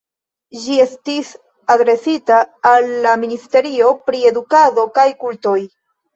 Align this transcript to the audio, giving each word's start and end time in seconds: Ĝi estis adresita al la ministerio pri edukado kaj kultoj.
Ĝi 0.61 0.77
estis 0.85 1.29
adresita 1.73 2.39
al 2.71 2.89
la 3.05 3.13
ministerio 3.25 3.93
pri 4.09 4.25
edukado 4.33 4.89
kaj 4.99 5.07
kultoj. 5.23 5.57